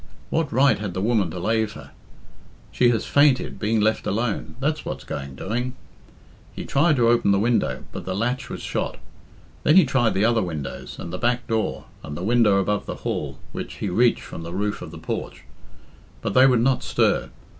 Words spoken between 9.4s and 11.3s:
Then he tried the other windows, and the